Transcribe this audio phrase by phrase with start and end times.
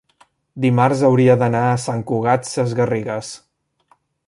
[0.63, 3.31] dimarts hauria d'anar a Sant Cugat Sesgarrigues.